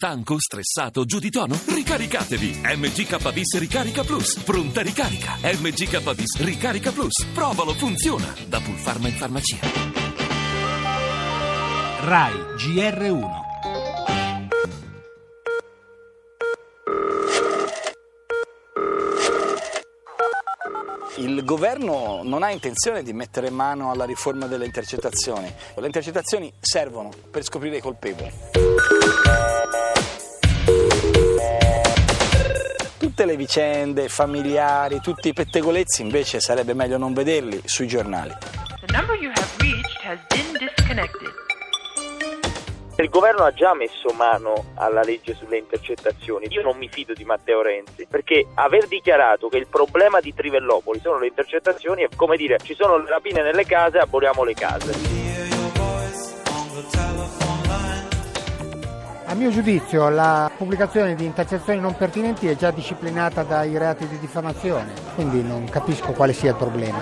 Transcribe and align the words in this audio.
Stanco, 0.00 0.36
stressato, 0.38 1.04
giù 1.04 1.18
di 1.18 1.28
tono? 1.28 1.58
Ricaricatevi! 1.66 2.60
MGKBIS 2.62 3.58
Ricarica 3.58 4.04
Plus. 4.04 4.38
Pronta 4.44 4.80
ricarica. 4.80 5.38
MGKBIS 5.42 6.38
Ricarica 6.38 6.92
Plus. 6.92 7.26
Provalo, 7.34 7.74
funziona. 7.74 8.32
Da 8.46 8.60
Pulpharma 8.60 9.08
in 9.08 9.14
farmacia. 9.14 9.56
RAI 12.04 12.32
GR1 12.32 13.46
Il 21.16 21.44
governo 21.44 22.20
non 22.22 22.44
ha 22.44 22.52
intenzione 22.52 23.02
di 23.02 23.12
mettere 23.12 23.50
mano 23.50 23.90
alla 23.90 24.04
riforma 24.04 24.46
delle 24.46 24.64
intercettazioni. 24.64 25.52
Le 25.74 25.86
intercettazioni 25.86 26.52
servono 26.60 27.10
per 27.32 27.42
scoprire 27.42 27.78
i 27.78 27.80
colpevoli. 27.80 29.57
Tutte 33.18 33.32
le 33.32 33.36
vicende 33.36 34.08
familiari, 34.08 35.00
tutti 35.00 35.26
i 35.26 35.32
pettegolezzi 35.32 36.02
invece 36.02 36.38
sarebbe 36.38 36.72
meglio 36.72 36.98
non 36.98 37.14
vederli 37.14 37.60
sui 37.64 37.88
giornali. 37.88 38.32
Il 42.96 43.08
governo 43.08 43.42
ha 43.42 43.52
già 43.52 43.74
messo 43.74 44.10
mano 44.16 44.66
alla 44.76 45.02
legge 45.02 45.34
sulle 45.34 45.58
intercettazioni. 45.58 46.46
Io 46.50 46.62
non 46.62 46.76
mi 46.76 46.88
fido 46.88 47.12
di 47.12 47.24
Matteo 47.24 47.60
Renzi 47.60 48.06
perché 48.08 48.46
aver 48.54 48.86
dichiarato 48.86 49.48
che 49.48 49.56
il 49.56 49.66
problema 49.66 50.20
di 50.20 50.32
Trivellopoli 50.32 51.00
sono 51.00 51.18
le 51.18 51.26
intercettazioni 51.26 52.04
è 52.04 52.08
come 52.14 52.36
dire 52.36 52.58
ci 52.62 52.76
sono 52.76 52.98
le 52.98 53.08
rapine 53.08 53.42
nelle 53.42 53.66
case, 53.66 53.98
aboliamo 53.98 54.44
le 54.44 54.54
case. 54.54 55.18
A 59.30 59.34
mio 59.34 59.50
giudizio 59.50 60.08
la 60.08 60.50
pubblicazione 60.56 61.14
di 61.14 61.26
intercettazioni 61.26 61.80
non 61.80 61.94
pertinenti 61.94 62.48
è 62.48 62.56
già 62.56 62.70
disciplinata 62.70 63.42
dai 63.42 63.76
reati 63.76 64.08
di 64.08 64.18
diffamazione, 64.18 64.94
quindi 65.14 65.42
non 65.42 65.68
capisco 65.68 66.12
quale 66.12 66.32
sia 66.32 66.52
il 66.52 66.56
problema. 66.56 66.98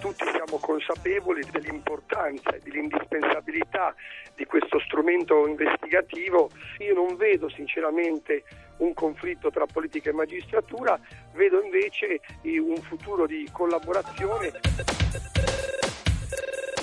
tutti 0.00 0.24
siamo 0.32 0.58
consapevoli 0.58 1.44
dell'importanza 1.52 2.50
e 2.50 2.60
dell'indispensabilità 2.64 3.94
di 4.34 4.44
questo 4.46 4.80
strumento 4.80 5.46
investigativo. 5.46 6.50
Io 6.78 6.94
non 6.94 7.14
vedo 7.14 7.48
sinceramente 7.48 8.42
un 8.78 8.94
conflitto 8.94 9.50
tra 9.50 9.66
politica 9.72 10.10
e 10.10 10.14
magistratura, 10.14 10.98
vedo 11.34 11.62
invece 11.62 12.20
un 12.42 12.82
futuro 12.82 13.26
di 13.26 13.48
collaborazione. 13.52 14.50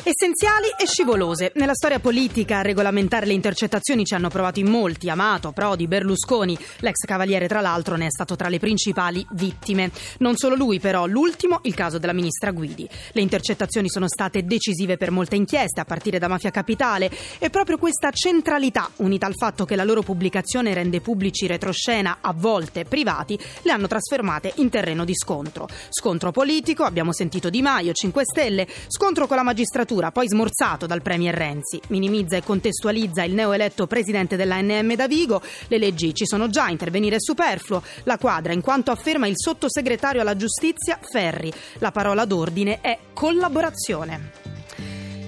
Essenziali 0.08 0.68
e 0.80 0.86
scivolose. 0.86 1.52
Nella 1.56 1.74
storia 1.74 1.98
politica 1.98 2.60
a 2.60 2.62
regolamentare 2.62 3.26
le 3.26 3.34
intercettazioni 3.34 4.06
ci 4.06 4.14
hanno 4.14 4.30
provato 4.30 4.60
in 4.60 4.70
molti. 4.70 5.10
Amato, 5.10 5.52
Prodi, 5.52 5.88
Berlusconi. 5.88 6.56
L'ex 6.82 6.98
cavaliere, 7.08 7.48
tra 7.48 7.60
l'altro, 7.60 7.96
ne 7.96 8.06
è 8.06 8.12
stato 8.12 8.36
tra 8.36 8.48
le 8.48 8.60
principali 8.60 9.26
vittime. 9.32 9.90
Non 10.20 10.36
solo 10.38 10.54
lui, 10.54 10.80
però. 10.80 11.08
L'ultimo, 11.08 11.58
il 11.64 11.74
caso 11.74 11.98
della 11.98 12.14
ministra 12.14 12.52
Guidi. 12.52 12.88
Le 13.14 13.22
intercettazioni 13.22 13.90
sono 13.90 14.08
state 14.08 14.46
decisive 14.46 14.96
per 14.96 15.10
molte 15.10 15.38
inchieste, 15.38 15.80
a 15.80 15.86
partire 15.86 16.20
da 16.20 16.28
Mafia 16.28 16.52
Capitale. 16.52 17.10
E 17.40 17.50
proprio 17.50 17.80
questa 17.80 18.12
centralità, 18.12 18.88
unita 18.98 19.26
al 19.26 19.34
fatto 19.36 19.66
che 19.66 19.76
la 19.76 19.84
loro 19.84 20.04
pubblicazione 20.04 20.76
rende 20.76 21.02
pubblici 21.02 21.48
retroscena, 21.48 22.20
a 22.22 22.32
volte 22.32 22.86
privati, 22.86 23.40
le 23.64 23.72
hanno 23.72 23.88
trasformate 23.88 24.54
in 24.58 24.70
terreno 24.70 25.04
di 25.04 25.16
scontro. 25.16 25.68
Scontro 25.90 26.30
politico, 26.30 26.84
abbiamo 26.84 27.12
sentito 27.12 27.50
Di 27.50 27.64
Maio, 27.64 27.92
5 27.92 28.22
Stelle. 28.24 28.68
Scontro 28.88 29.26
con 29.26 29.38
la 29.38 29.42
magistratura 29.42 29.94
poi 30.12 30.28
smorzato 30.28 30.86
dal 30.86 31.02
Premier 31.02 31.34
Renzi. 31.34 31.80
Minimizza 31.88 32.36
e 32.36 32.44
contestualizza 32.44 33.24
il 33.24 33.34
neoeletto 33.34 33.88
presidente 33.88 34.36
dell'ANM 34.36 34.96
Davigo. 34.96 35.42
Le 35.68 35.78
leggi 35.78 36.14
ci 36.14 36.26
sono 36.26 36.50
già, 36.50 36.68
intervenire 36.68 37.16
è 37.16 37.20
superfluo. 37.20 37.82
La 38.04 38.18
quadra, 38.18 38.54
in 38.54 38.62
quanto 38.62 38.92
afferma 38.92 39.28
il 39.28 39.36
sottosegretario 39.36 40.22
alla 40.22 40.36
giustizia 40.36 41.00
Ferri. 41.02 41.52
La 41.80 41.92
parola 41.92 42.26
d'ordine 42.26 42.82
è 42.82 42.98
collaborazione. 43.14 44.46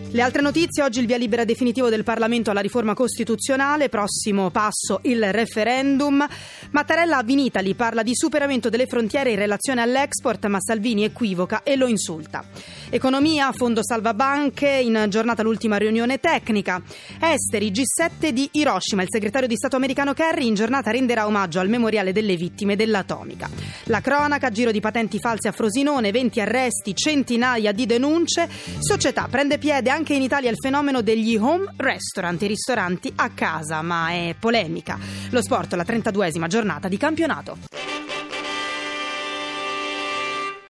Le 0.09 0.22
altre 0.22 0.41
notizie, 0.41 0.83
oggi 0.83 1.01
il 1.01 1.06
via 1.06 1.17
libera 1.17 1.44
definitivo 1.44 1.89
del 1.89 2.06
Parlamento 2.06 2.50
alla 2.50 2.61
riforma 2.61 2.94
costituzionale, 2.94 3.89
prossimo 3.89 4.50
passo 4.51 5.01
il 5.03 5.33
referendum. 5.33 6.25
Mattarella 6.72 7.17
a 7.17 7.23
Vinitali 7.23 7.75
parla 7.75 8.03
di 8.03 8.16
superamento 8.16 8.69
delle 8.69 8.88
frontiere 8.88 9.31
in 9.31 9.35
relazione 9.35 9.81
all'export, 9.81 10.45
ma 10.45 10.61
Salvini 10.61 11.03
equivoca 11.03 11.61
e 11.61 11.75
lo 11.75 11.88
insulta. 11.88 12.41
Economia, 12.90 13.52
fondo 13.52 13.84
salva 13.84 14.14
banche, 14.14 14.70
in 14.70 15.08
giornata 15.09 15.44
l'ultima 15.44 15.75
riunione 15.75 16.20
tecnica. 16.20 16.81
Esteri, 17.20 17.70
G7 17.70 18.30
di 18.30 18.48
Hiroshima, 18.53 19.02
il 19.02 19.09
segretario 19.12 19.48
di 19.48 19.58
Stato 19.58 19.75
americano 19.75 20.14
Kerry 20.14 20.48
in 20.48 20.53
giornata 20.53 20.90
renderà 20.92 21.25
omaggio 21.25 21.59
al 21.59 21.68
memoriale 21.68 22.14
delle 22.14 22.38
vittime 22.38 22.78
dell'atomica. 22.78 23.50
La 23.86 24.00
cronaca, 24.00 24.52
giro 24.52 24.72
di 24.72 24.80
patenti 24.80 25.20
false 25.20 25.50
a 25.50 25.52
Frosinone, 25.52 26.12
20 26.12 26.40
arresti, 26.40 26.96
centinaia 26.96 27.74
di 27.74 27.86
denunce. 27.86 28.48
Società 28.80 29.28
prende 29.30 29.58
piede 29.58 29.90
anche 29.90 30.14
in 30.14 30.22
Italia 30.22 30.50
il 30.50 30.58
fenomeno 30.58 31.02
degli 31.02 31.36
home 31.36 31.74
restaurant, 31.75 32.42
i 32.42 32.48
ristoranti 32.48 33.12
a 33.18 33.30
casa, 33.31 33.81
ma 33.81 34.12
è 34.12 34.34
polemica. 34.40 34.98
Lo 35.31 35.42
sport, 35.42 35.74
la 35.74 35.84
32esima 35.84 36.48
giornata 36.48 36.88
di 36.88 36.98
campionato. 36.98 37.97